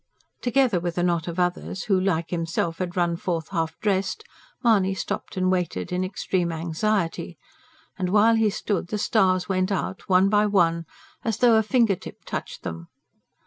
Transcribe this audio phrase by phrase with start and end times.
[0.41, 4.23] Together with a knot of others, who like himself had run forth half dressed,
[4.63, 7.37] Mahony stopped and waited, in extreme anxiety;
[7.99, 10.87] and, while he stood, the stars went out, one by one,
[11.23, 12.87] as though a finger tip touched them.